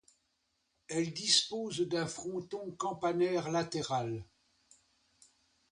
Elle 0.89 1.13
dispose 1.13 1.81
d'un 1.81 2.07
fronton 2.07 2.71
campanaire 2.71 3.51
latéral. 3.51 4.25